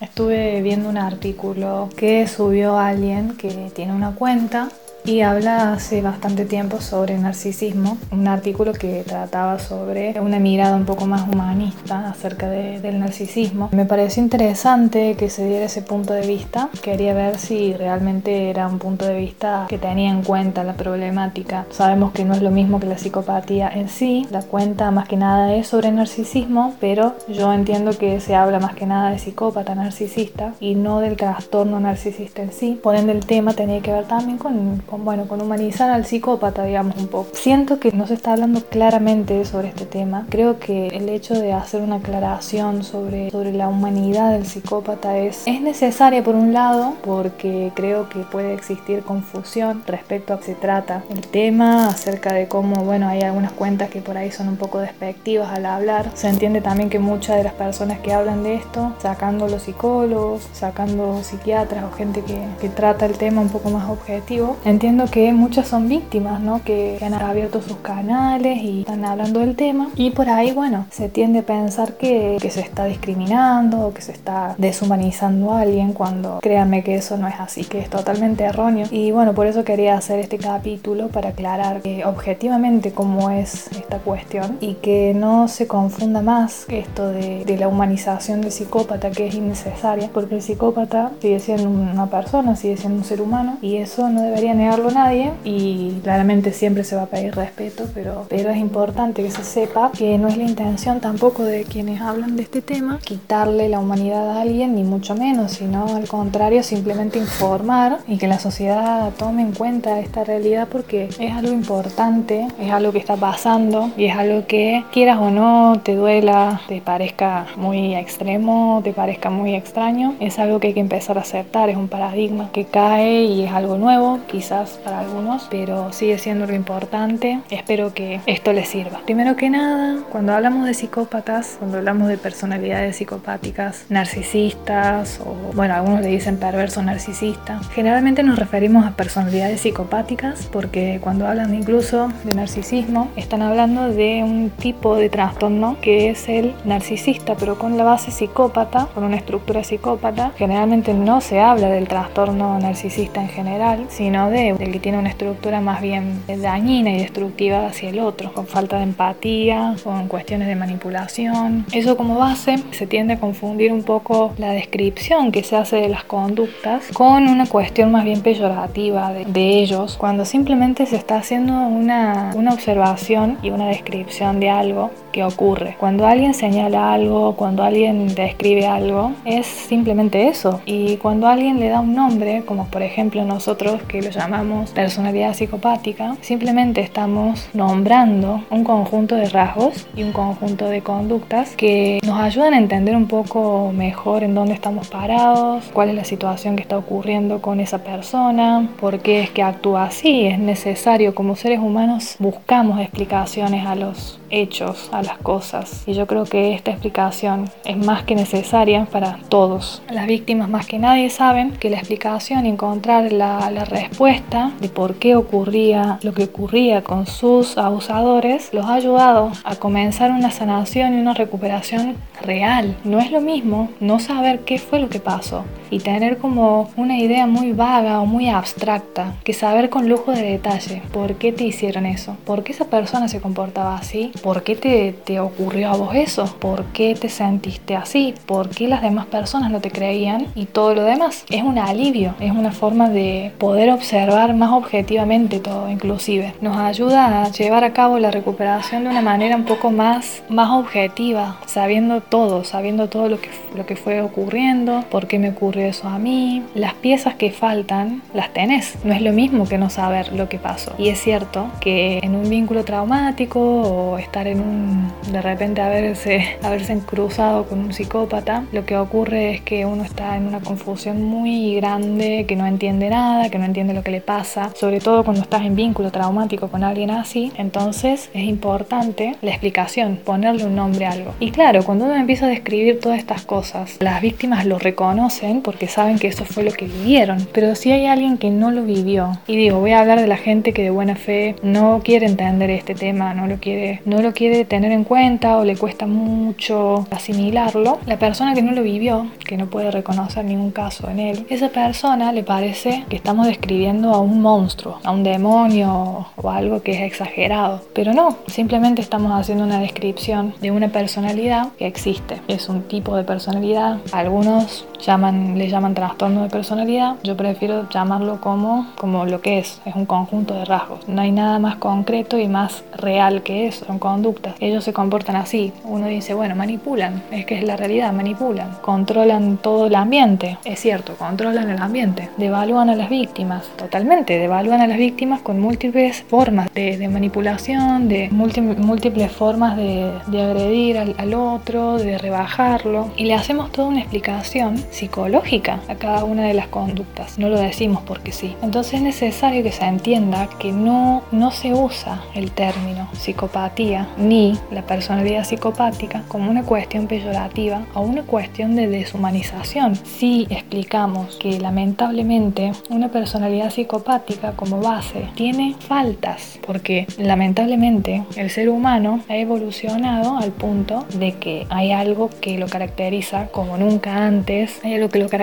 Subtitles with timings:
[0.00, 4.68] Estuve viendo un artículo que subió alguien que tiene una cuenta
[5.04, 10.84] y habla hace bastante tiempo sobre narcisismo, un artículo que trataba sobre una mirada un
[10.84, 13.68] poco más humanista acerca del narcisismo.
[13.72, 18.66] Me pareció interesante que se diera ese punto de vista, quería ver si realmente era
[18.66, 21.66] un punto de vista que tenía en cuenta la problemática.
[21.70, 25.16] Sabemos que no es lo mismo que la psicopatía en sí, la cuenta más que
[25.16, 29.74] nada es sobre narcisismo, pero yo entiendo que se habla más que nada de psicópata
[29.74, 32.78] narcisista y no del trastorno narcisista en sí.
[32.82, 36.96] Por ende el tema tenía que ver también con bueno, con humanizar al psicópata, digamos
[36.96, 37.28] un poco.
[37.34, 40.26] Siento que no se está hablando claramente sobre este tema.
[40.30, 45.42] Creo que el hecho de hacer una aclaración sobre, sobre la humanidad del psicópata es,
[45.46, 50.54] es necesaria por un lado, porque creo que puede existir confusión respecto a qué se
[50.54, 54.56] trata el tema, acerca de cómo, bueno, hay algunas cuentas que por ahí son un
[54.56, 56.10] poco despectivas al hablar.
[56.14, 60.48] Se entiende también que muchas de las personas que hablan de esto, sacando los psicólogos,
[60.52, 65.32] sacando psiquiatras o gente que, que trata el tema un poco más objetivo, entiendo que
[65.32, 66.62] muchas son víctimas, ¿no?
[66.62, 69.88] Que, han abierto sus canales y están hablando del tema.
[69.96, 74.02] Y por ahí, bueno, se tiende a pensar que, que se está discriminando o que
[74.02, 78.44] se está deshumanizando a alguien cuando créanme que eso no es así, que es totalmente
[78.44, 78.86] erróneo.
[78.92, 83.98] Y bueno, por eso quería hacer este capítulo para aclarar que objetivamente cómo es esta
[83.98, 89.26] cuestión y que no se confunda más esto de, de la humanización del psicópata que
[89.26, 93.76] es innecesaria, porque el psicópata sigue siendo una persona, sigue siendo un ser humano y
[93.78, 98.50] eso no debería negar nadie y claramente siempre se va a pedir respeto, pero, pero
[98.50, 102.42] es importante que se sepa que no es la intención tampoco de quienes hablan de
[102.42, 107.98] este tema quitarle la humanidad a alguien, ni mucho menos, sino al contrario, simplemente informar
[108.06, 112.92] y que la sociedad tome en cuenta esta realidad porque es algo importante, es algo
[112.92, 117.94] que está pasando y es algo que quieras o no, te duela, te parezca muy
[117.94, 121.88] extremo, te parezca muy extraño, es algo que hay que empezar a aceptar, es un
[121.88, 127.40] paradigma que cae y es algo nuevo, quizás para algunos, pero sigue siendo lo importante.
[127.50, 129.00] Espero que esto les sirva.
[129.04, 135.74] Primero que nada, cuando hablamos de psicópatas, cuando hablamos de personalidades psicopáticas, narcisistas o, bueno,
[135.74, 142.08] algunos le dicen perverso narcisista, generalmente nos referimos a personalidades psicopáticas porque cuando hablan incluso
[142.24, 147.76] de narcisismo, están hablando de un tipo de trastorno que es el narcisista, pero con
[147.76, 150.32] la base psicópata, con una estructura psicópata.
[150.36, 155.08] Generalmente no se habla del trastorno narcisista en general, sino de el que tiene una
[155.08, 160.48] estructura más bien dañina y destructiva hacia el otro, con falta de empatía, con cuestiones
[160.48, 161.66] de manipulación.
[161.72, 165.88] Eso como base se tiende a confundir un poco la descripción que se hace de
[165.88, 171.16] las conductas con una cuestión más bien peyorativa de, de ellos, cuando simplemente se está
[171.16, 175.74] haciendo una, una observación y una descripción de algo que ocurre.
[175.80, 180.60] Cuando alguien señala algo, cuando alguien describe algo, es simplemente eso.
[180.64, 185.34] Y cuando alguien le da un nombre, como por ejemplo nosotros que lo llamamos personalidad
[185.34, 192.20] psicopática, simplemente estamos nombrando un conjunto de rasgos y un conjunto de conductas que nos
[192.20, 196.62] ayudan a entender un poco mejor en dónde estamos parados, cuál es la situación que
[196.62, 200.26] está ocurriendo con esa persona, por qué es que actúa así.
[200.26, 205.84] Es necesario, como seres humanos, buscamos explicaciones a los hechos, a cosas.
[205.86, 209.82] Y yo creo que esta explicación es más que necesaria para todos.
[209.90, 214.96] Las víctimas más que nadie saben que la explicación encontrar la, la respuesta de por
[214.96, 220.94] qué ocurría lo que ocurría con sus abusadores los ha ayudado a comenzar una sanación
[220.94, 222.76] y una recuperación real.
[222.84, 226.98] No es lo mismo no saber qué fue lo que pasó y tener como una
[226.98, 231.44] idea muy vaga o muy abstracta que saber con lujo de detalle por qué te
[231.44, 235.76] hicieron eso, por qué esa persona se comportaba así, por qué te, te ocurrió a
[235.76, 240.26] vos eso, por qué te sentiste así, por qué las demás personas no te creían
[240.34, 241.24] y todo lo demás.
[241.30, 246.34] Es un alivio, es una forma de poder observar más objetivamente todo inclusive.
[246.40, 250.50] Nos ayuda a llevar a cabo la recuperación de una manera un poco más, más
[250.50, 255.57] objetiva, sabiendo todo, sabiendo todo lo que, lo que fue ocurriendo, por qué me ocurrió
[255.60, 256.42] eso a mí.
[256.54, 258.76] Las piezas que faltan las tenés.
[258.84, 260.74] No es lo mismo que no saber lo que pasó.
[260.78, 266.36] Y es cierto que en un vínculo traumático o estar en un, de repente haberse,
[266.42, 271.02] haberse cruzado con un psicópata, lo que ocurre es que uno está en una confusión
[271.02, 275.04] muy grande, que no entiende nada, que no entiende lo que le pasa, sobre todo
[275.04, 280.56] cuando estás en vínculo traumático con alguien así, entonces es importante la explicación, ponerle un
[280.56, 281.14] nombre a algo.
[281.20, 285.66] Y claro, cuando uno empieza a describir todas estas cosas, las víctimas lo reconocen porque
[285.66, 287.26] saben que eso fue lo que vivieron.
[287.32, 290.18] Pero si hay alguien que no lo vivió, y digo, voy a hablar de la
[290.18, 294.12] gente que de buena fe no quiere entender este tema, no lo quiere, no lo
[294.12, 299.06] quiere tener en cuenta o le cuesta mucho asimilarlo, la persona que no lo vivió,
[299.26, 303.94] que no puede reconocer ningún caso en él, esa persona le parece que estamos describiendo
[303.94, 307.62] a un monstruo, a un demonio o algo que es exagerado.
[307.72, 312.20] Pero no, simplemente estamos haciendo una descripción de una personalidad que existe.
[312.28, 313.78] Es un tipo de personalidad.
[313.92, 316.96] Algunos llaman, le llaman trastorno de personalidad.
[317.04, 319.60] Yo prefiero llamarlo como, como lo que es.
[319.64, 320.86] Es un conjunto de rasgos.
[320.88, 323.64] No hay nada más concreto y más real que eso.
[323.64, 324.34] Son conductas.
[324.40, 325.52] Ellos se comportan así.
[325.64, 327.02] Uno dice, bueno, manipulan.
[327.12, 328.50] Es que es la realidad, manipulan.
[328.62, 330.38] Controlan todo el ambiente.
[330.44, 332.10] Es cierto, controlan el ambiente.
[332.16, 333.44] Devalúan a las víctimas.
[333.56, 334.18] Totalmente.
[334.18, 340.94] Devalúan a las víctimas con múltiples formas de, manipulación, de múltiples formas de, agredir al,
[340.98, 342.90] al otro, de rebajarlo.
[342.96, 347.18] Y le hacemos toda una explicación psicológica a cada una de las conductas.
[347.18, 348.34] No lo decimos porque sí.
[348.42, 354.38] Entonces es necesario que se entienda que no, no se usa el término psicopatía ni
[354.50, 359.76] la personalidad psicopática como una cuestión peyorativa o una cuestión de deshumanización.
[359.76, 368.48] Si explicamos que lamentablemente una personalidad psicopática como base tiene faltas, porque lamentablemente el ser
[368.48, 374.60] humano ha evolucionado al punto de que hay algo que lo caracteriza como nunca antes
[374.64, 375.17] hay algo que lo caracteriza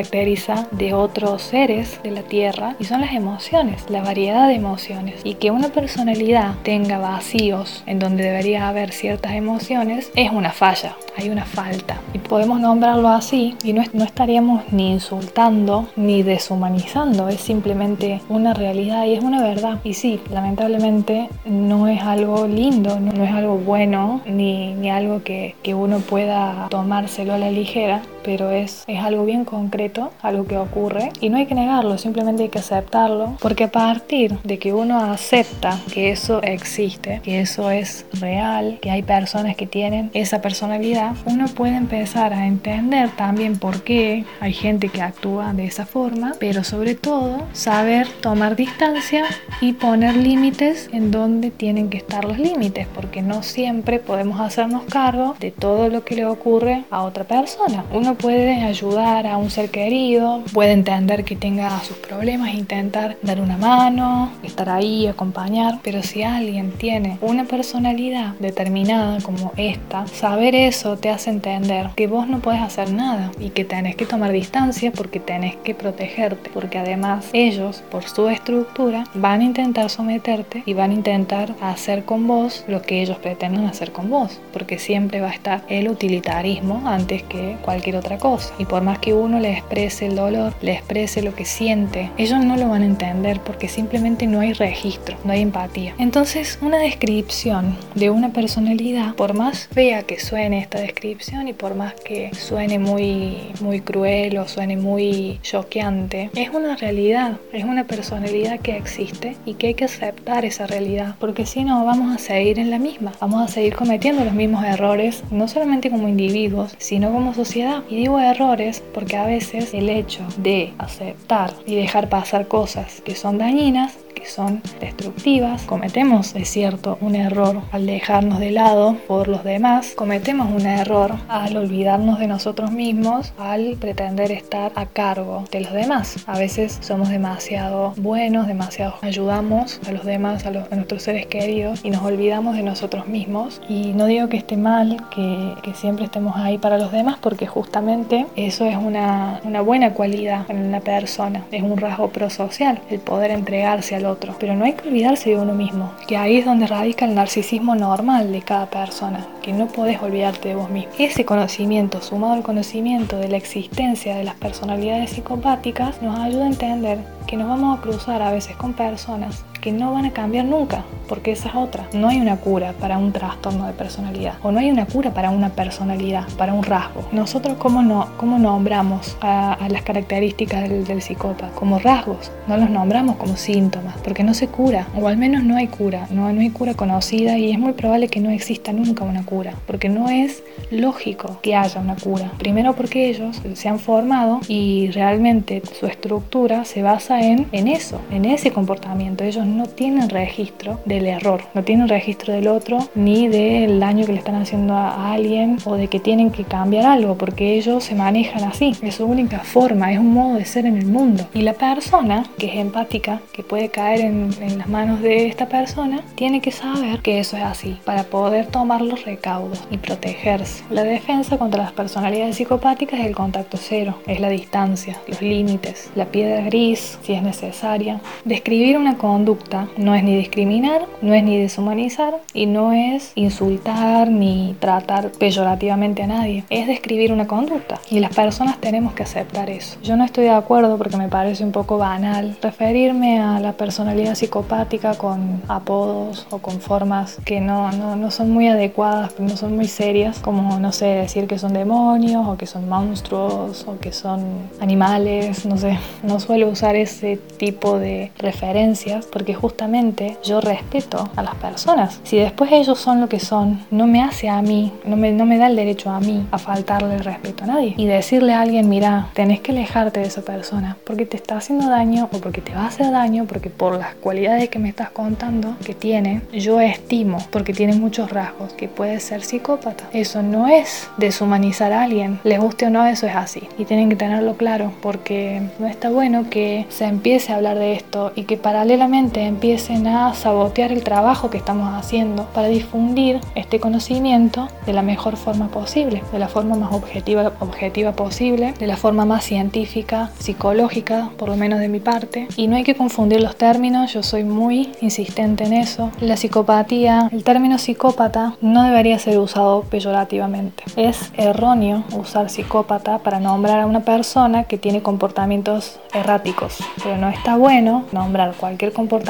[0.71, 5.21] de otros seres de la Tierra y son las emociones, la variedad de emociones.
[5.23, 10.97] Y que una personalidad tenga vacíos en donde debería haber ciertas emociones es una falla,
[11.17, 12.01] hay una falta.
[12.13, 18.53] Y podemos nombrarlo así y no, no estaríamos ni insultando ni deshumanizando, es simplemente una
[18.53, 19.79] realidad y es una verdad.
[19.83, 25.55] Y sí, lamentablemente no es algo lindo, no, es algo bueno ni, ni algo que,
[25.63, 30.57] que uno pueda tomárselo a la ligera, pero es, es algo bien concreto, algo que
[30.57, 34.73] ocurre y no hay que negarlo, simplemente hay que aceptarlo, porque a partir de que
[34.73, 40.41] uno acepta que eso existe, que eso es real, que hay personas que tienen esa
[40.41, 45.85] personalidad, uno puede empezar a entender también por qué hay gente que actúa de esa
[45.85, 49.25] forma, pero sobre todo saber tomar distancia
[49.61, 54.83] y poner límites en donde tienen que estar los límites, porque no siempre podemos hacernos
[54.85, 57.85] cargo de todo lo que le ocurre a otra persona.
[57.93, 63.39] Uno puede ayudar a un ser querido, puede entender que tenga sus problemas, intentar dar
[63.39, 70.55] una mano, estar ahí, acompañar, pero si alguien tiene una personalidad determinada como esta, saber
[70.55, 74.31] eso te hace entender que vos no puedes hacer nada y que tenés que tomar
[74.31, 80.63] distancia porque tenés que protegerte, porque además ellos, por su estructura, van a intentar someterte
[80.65, 84.79] y van a intentar hacer con vos lo que ellos pretenden hacer con vos, porque
[84.79, 88.53] siempre va a estar el utilitarismo antes que cualquier otra cosa.
[88.59, 92.43] Y por más que uno le exprese el dolor, le exprese lo que siente, ellos
[92.43, 95.93] no lo van a entender porque simplemente no hay registro, no hay empatía.
[95.97, 101.75] Entonces, una descripción de una personalidad, por más fea que suene esta descripción y por
[101.75, 107.85] más que suene muy, muy cruel o suene muy choqueante, es una realidad, es una
[107.85, 112.19] personalidad que existe y que hay que aceptar esa realidad, porque si no vamos a
[112.19, 116.75] seguir en la misma, vamos a seguir cometiendo los mismos errores, no solamente como individuos,
[116.77, 117.83] sino como sociedad.
[117.89, 123.15] Y digo errores porque a veces el hecho de aceptar y dejar pasar cosas que
[123.15, 125.63] son dañinas son destructivas.
[125.63, 129.93] Cometemos, es cierto, un error al dejarnos de lado por los demás.
[129.95, 135.73] Cometemos un error al olvidarnos de nosotros mismos, al pretender estar a cargo de los
[135.73, 136.23] demás.
[136.27, 141.81] A veces somos demasiado buenos, demasiado ayudamos a los demás, a, los, nuestros seres queridos
[141.83, 143.61] y nos olvidamos de nosotros mismos.
[143.67, 147.47] Y no digo que esté mal que, que siempre estemos ahí para los demás porque
[147.47, 152.99] justamente eso es una, una buena cualidad en una persona, es un rasgo prosocial, el
[152.99, 154.05] poder entregarse al
[154.39, 157.75] pero no hay que olvidarse de uno mismo, que ahí es donde radica el narcisismo
[157.75, 160.91] normal de cada persona, que no podés olvidarte de vos mismo.
[160.97, 166.49] Ese conocimiento, sumado al conocimiento de la existencia de las personalidades psicopáticas, nos ayuda a
[166.49, 170.45] entender que nos vamos a cruzar a veces con personas que no van a cambiar
[170.45, 171.87] nunca, porque esa es otra.
[171.91, 175.31] No hay una cura para un trastorno de personalidad, o no hay una cura para
[175.31, 177.01] una personalidad, para un rasgo.
[177.11, 181.49] Nosotros, ¿cómo, no, cómo nombramos a, las características del, del, psicópata?
[181.55, 185.57] Como rasgos, no los nombramos como síntomas, porque no se cura, o al menos no
[185.57, 189.03] hay cura, no, no hay cura conocida y es muy probable que no exista nunca
[189.03, 192.31] una cura, porque no es lógico que haya una cura.
[192.37, 197.99] Primero porque ellos se han formado y realmente su estructura se basa en, en eso,
[198.11, 199.23] en ese comportamiento.
[199.23, 204.13] Ellos no tienen registro del error, no tienen registro del otro ni del daño que
[204.13, 207.95] le están haciendo a alguien o de que tienen que cambiar algo, porque ellos se
[207.95, 211.27] manejan así, es su única forma, es un modo de ser en el mundo.
[211.33, 214.25] Y la persona que es empática, que puede caer en,
[214.57, 218.81] las manos de esta persona, tiene que saber que eso es así, para poder tomar
[218.81, 220.63] los recaudos y protegerse.
[220.69, 225.91] La defensa contra las personalidades psicopáticas es el contacto cero, es la distancia, los límites,
[225.95, 228.01] la piedra gris, si es necesaria.
[228.23, 229.44] Describir una conducta
[229.77, 236.03] no es ni discriminar, no es ni deshumanizar y no es insultar ni tratar peyorativamente
[236.03, 236.43] a nadie.
[236.49, 239.77] Es describir una conducta y las personas tenemos que aceptar eso.
[239.83, 244.15] Yo no estoy de acuerdo porque me parece un poco banal referirme a la personalidad
[244.15, 249.55] psicopática con apodos o con formas que no, no, no son muy adecuadas, no son
[249.55, 253.91] muy serias, como no sé, decir que son demonios o que son monstruos o que
[253.91, 254.23] son
[254.59, 261.23] animales, no sé, no suelo usar ese tipo de referencias porque justamente yo respeto a
[261.23, 261.99] las personas.
[262.03, 265.25] Si después ellos son lo que son, no me hace a mí, no me, no
[265.25, 267.73] me da el derecho a mí a faltarle el respeto a nadie.
[267.77, 271.69] Y decirle a alguien, mira, tenés que alejarte de esa persona porque te está haciendo
[271.69, 274.89] daño o porque te va a hacer daño, porque por las cualidades que me estás
[274.89, 279.85] contando que tiene, yo estimo, porque tiene muchos rasgos, que puede ser psicópata.
[279.91, 283.47] Eso no es deshumanizar a alguien, les guste o no, eso es así.
[283.57, 287.73] Y tienen que tenerlo claro porque no está bueno que se empiece a hablar de
[287.73, 293.59] esto y que paralelamente empiecen a sabotear el trabajo que estamos haciendo para difundir este
[293.59, 298.77] conocimiento de la mejor forma posible, de la forma más objetiva, objetiva posible, de la
[298.77, 302.27] forma más científica, psicológica, por lo menos de mi parte.
[302.35, 305.91] Y no hay que confundir los términos, yo soy muy insistente en eso.
[305.99, 310.63] La psicopatía, el término psicópata no debería ser usado peyorativamente.
[310.75, 317.09] Es erróneo usar psicópata para nombrar a una persona que tiene comportamientos erráticos, pero no
[317.09, 319.04] está bueno nombrar cualquier comportamiento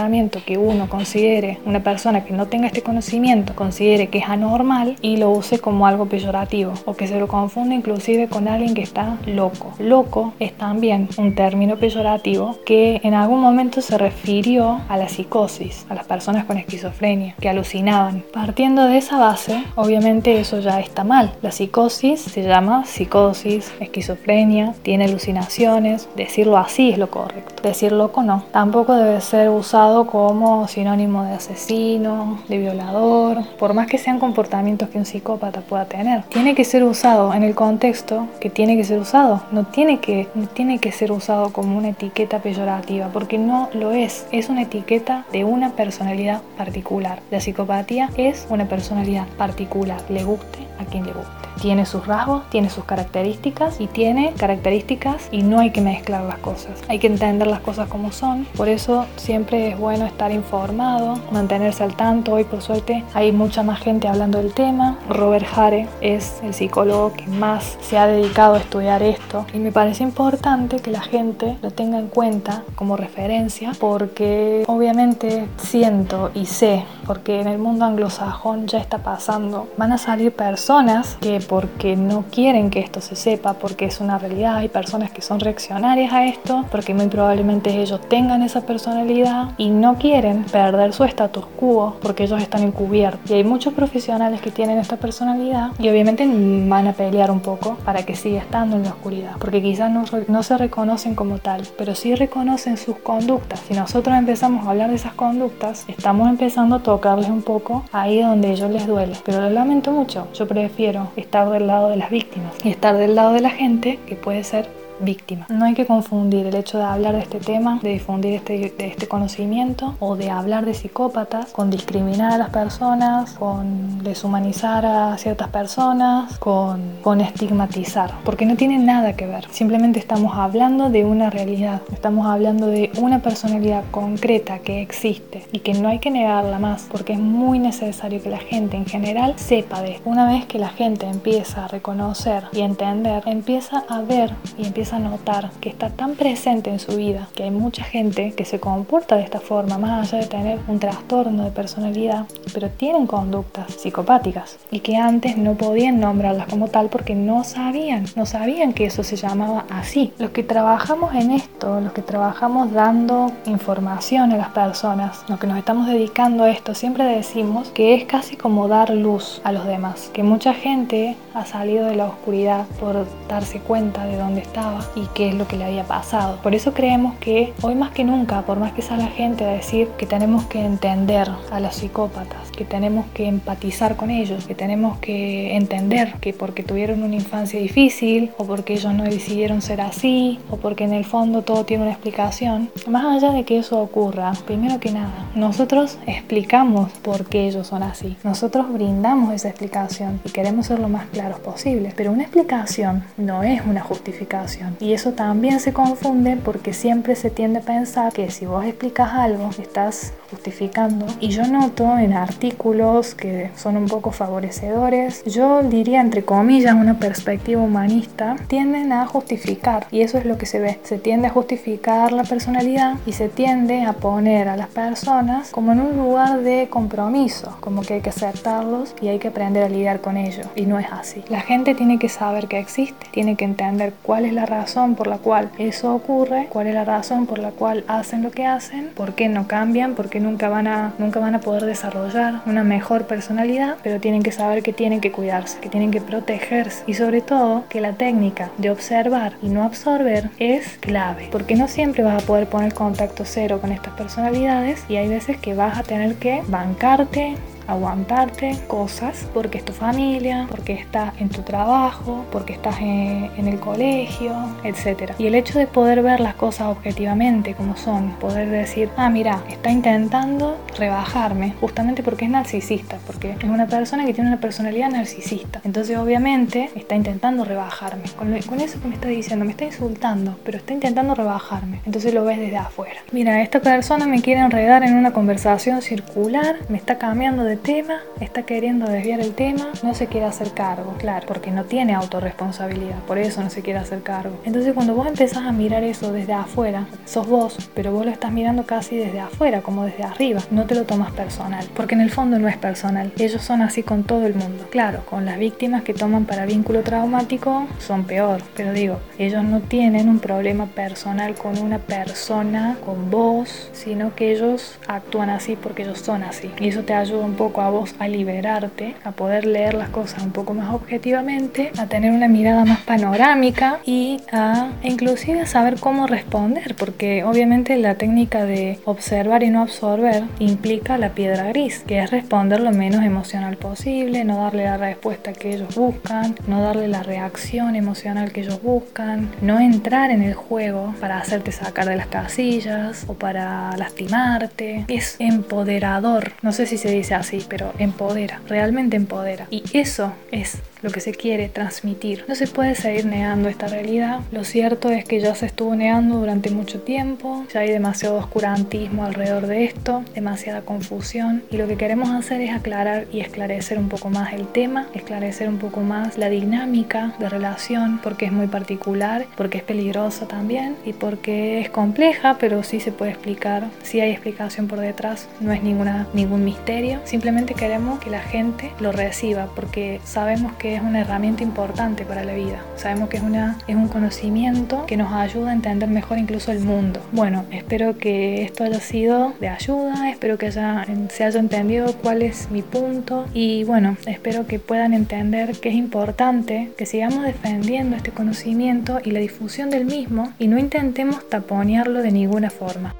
[0.45, 5.17] que uno considere, una persona que no tenga este conocimiento, considere que es anormal y
[5.17, 9.17] lo use como algo peyorativo o que se lo confunda inclusive con alguien que está
[9.25, 9.73] loco.
[9.79, 15.85] Loco es también un término peyorativo que en algún momento se refirió a la psicosis,
[15.89, 18.23] a las personas con esquizofrenia, que alucinaban.
[18.33, 21.31] Partiendo de esa base, obviamente eso ya está mal.
[21.41, 27.63] La psicosis se llama psicosis, esquizofrenia, tiene alucinaciones, decirlo así es lo correcto.
[27.63, 28.43] Decir loco no.
[28.51, 34.89] Tampoco debe ser usado como sinónimo de asesino, de violador, por más que sean comportamientos
[34.89, 36.23] que un psicópata pueda tener.
[36.23, 39.43] Tiene que ser usado en el contexto que tiene que ser usado.
[39.51, 43.91] No tiene que, no tiene que ser usado como una etiqueta peyorativa, porque no lo
[43.91, 44.25] es.
[44.31, 47.21] Es una etiqueta de una personalidad particular.
[47.29, 52.43] La psicopatía es una personalidad particular, le guste a quien le guste tiene sus rasgos,
[52.49, 56.81] tiene sus características y tiene características y no hay que mezclar las cosas.
[56.87, 58.45] Hay que entender las cosas como son.
[58.55, 62.33] Por eso siempre es bueno estar informado, mantenerse al tanto.
[62.33, 64.97] Hoy por suerte hay mucha más gente hablando del tema.
[65.09, 69.71] Robert Hare es el psicólogo que más se ha dedicado a estudiar esto y me
[69.71, 76.45] parece importante que la gente lo tenga en cuenta como referencia porque obviamente siento y
[76.45, 79.67] sé porque en el mundo anglosajón ya está pasando.
[79.77, 84.17] Van a salir personas que porque no quieren que esto se sepa, porque es una
[84.17, 89.49] realidad, hay personas que son reaccionarias a esto, porque muy probablemente ellos tengan esa personalidad
[89.57, 93.29] y no quieren perder su status quo porque ellos están encubiertos.
[93.29, 97.75] Y hay muchos profesionales que tienen esta personalidad y obviamente van a pelear un poco
[97.85, 101.63] para que siga estando en la oscuridad, porque quizás no, no se reconocen como tal,
[101.77, 103.61] pero sí reconocen sus conductas.
[103.67, 108.21] Si nosotros empezamos a hablar de esas conductas, estamos empezando a tocarles un poco ahí
[108.21, 109.15] donde ellos les duele.
[109.25, 113.15] Pero lo lamento mucho, yo prefiero estar del lado de las víctimas y estar del
[113.15, 115.45] lado de la gente que puede ser víctima.
[115.49, 119.07] No hay que confundir el hecho de hablar de este tema, de difundir este, este
[119.07, 125.49] conocimiento o de hablar de psicópatas con discriminar a las personas, con deshumanizar a ciertas
[125.49, 129.47] personas, con, con estigmatizar, porque no tiene nada que ver.
[129.51, 135.59] Simplemente estamos hablando de una realidad, estamos hablando de una personalidad concreta que existe y
[135.59, 139.33] que no hay que negarla más porque es muy necesario que la gente en general
[139.37, 140.09] sepa de esto.
[140.09, 144.84] Una vez que la gente empieza a reconocer y entender, empieza a ver y empieza
[144.93, 148.59] a notar que está tan presente en su vida, que hay mucha gente que se
[148.59, 153.73] comporta de esta forma, más allá de tener un trastorno de personalidad, pero tienen conductas
[153.73, 158.85] psicopáticas y que antes no podían nombrarlas como tal porque no sabían, no sabían que
[158.85, 160.13] eso se llamaba así.
[160.19, 165.47] Los que trabajamos en esto, los que trabajamos dando información a las personas, los que
[165.47, 169.65] nos estamos dedicando a esto, siempre decimos que es casi como dar luz a los
[169.65, 174.74] demás, que mucha gente ha salido de la oscuridad por darse cuenta de dónde estaba
[174.95, 176.39] y qué es lo que le había pasado.
[176.41, 179.49] Por eso creemos que hoy más que nunca, por más que sea la gente a
[179.49, 184.55] decir que tenemos que entender a los psicópatas, que tenemos que empatizar con ellos, que
[184.55, 189.81] tenemos que entender que porque tuvieron una infancia difícil o porque ellos no decidieron ser
[189.81, 193.79] así o porque en el fondo todo tiene una explicación, más allá de que eso
[193.79, 198.15] ocurra, primero que nada, nosotros explicamos por qué ellos son así.
[198.23, 201.93] Nosotros brindamos esa explicación y queremos ser lo más claros posible.
[201.95, 204.64] Pero una explicación no es una justificación.
[204.79, 209.11] Y eso también se confunde porque siempre se tiende a pensar que si vos explicas
[209.13, 211.05] algo, estás justificando.
[211.19, 216.99] Y yo noto en artículos que son un poco favorecedores, yo diría entre comillas una
[216.99, 219.87] perspectiva humanista, tienden a justificar.
[219.91, 220.79] Y eso es lo que se ve.
[220.83, 225.71] Se tiende a justificar la personalidad y se tiende a poner a las personas como
[225.71, 229.69] en un lugar de compromiso, como que hay que aceptarlos y hay que aprender a
[229.69, 230.47] lidiar con ellos.
[230.55, 231.23] Y no es así.
[231.29, 235.07] La gente tiene que saber que existe, tiene que entender cuál es la razón por
[235.07, 238.91] la cual eso ocurre, cuál es la razón por la cual hacen lo que hacen,
[238.95, 242.63] por qué no cambian, por qué nunca van a, nunca van a poder desarrollar una
[242.63, 246.83] mejor personalidad, pero tienen que saber que tienen que cuidarse, que tienen que protegerse.
[246.87, 251.67] Y sobre todo que la técnica de observar y no absorber es clave, porque no
[251.67, 255.77] siempre vas a poder poner contacto cero con estas personalidades y hay veces que vas
[255.77, 257.35] a tener que bancarte,
[257.67, 263.59] aguantarte cosas porque es tu familia, porque estás en tu trabajo, porque estás en, el
[263.59, 265.11] colegio, etc.
[265.19, 269.43] Y el hecho de poder ver las cosas objetivamente como son, poder decir, ah, mira,
[269.49, 274.89] está intentando rebajarme, justamente porque es narcisista, porque es una persona que tiene una personalidad
[274.89, 275.61] narcisista.
[275.63, 278.03] Entonces, obviamente, está intentando rebajarme.
[278.17, 281.81] Con, con eso que me está diciendo, me está insultando, pero está intentando rebajarme.
[281.85, 282.99] Entonces lo ves desde afuera.
[283.11, 288.01] Mira, esta persona me quiere enredar en una conversación circular, me está cambiando de tema,
[288.19, 292.99] está queriendo desviar el tema, no se quiere hacer cargo, claro, porque no tiene autorresponsabilidad,
[293.07, 294.37] por eso no se quiere hacer cargo.
[294.45, 298.31] Entonces cuando vos empezás a mirar eso desde afuera, sos vos, pero vos lo estás
[298.31, 302.11] mirando casi desde afuera, como desde arriba, no te lo tomas personal, porque en el
[302.11, 304.67] fondo no es personal, ellos son así con todo el mundo.
[304.69, 309.61] Claro, con las víctimas que toman para vínculo traumático son peor, pero digo, ellos no
[309.61, 315.83] tienen un problema personal con una persona, con vos, sino que ellos actúan así porque
[315.83, 316.51] ellos son así.
[316.59, 320.23] Y eso te ayuda un poco a vos a liberarte, a poder leer las cosas
[320.23, 325.79] un poco más objetivamente, a tener una mirada más panorámica y a inclusive a saber
[325.79, 331.83] cómo responder, porque obviamente la técnica de observar y no absorber implica la piedra gris,
[331.85, 336.61] que es responder lo menos emocional posible, no darle la respuesta que ellos buscan, no
[336.61, 341.87] darle la reacción emocional que ellos buscan, no entrar en el juego para hacerte sacar
[341.87, 344.85] de las casillas o para lastimarte.
[344.87, 349.47] Es empoderador, no sé si se dice así, pero empodera, realmente empodera.
[349.49, 352.25] Y eso es lo que se quiere transmitir.
[352.27, 354.19] No se puede seguir negando esta realidad.
[354.31, 359.05] Lo cierto es que ya se estuvo negando durante mucho tiempo, ya hay demasiado oscurantismo
[359.05, 363.89] alrededor de esto, demasiada confusión y lo que queremos hacer es aclarar y esclarecer un
[363.89, 368.47] poco más el tema, esclarecer un poco más la dinámica de relación porque es muy
[368.47, 374.01] particular, porque es peligrosa también y porque es compleja, pero sí se puede explicar, si
[374.01, 378.91] hay explicación por detrás, no es ninguna, ningún misterio, simplemente queremos que la gente lo
[378.91, 382.59] reciba porque sabemos que es una herramienta importante para la vida.
[382.75, 386.59] Sabemos que es, una, es un conocimiento que nos ayuda a entender mejor incluso el
[386.59, 387.01] mundo.
[387.11, 392.23] Bueno, espero que esto haya sido de ayuda, espero que haya, se haya entendido cuál
[392.23, 397.95] es mi punto y bueno, espero que puedan entender que es importante que sigamos defendiendo
[397.95, 402.95] este conocimiento y la difusión del mismo y no intentemos taponearlo de ninguna forma.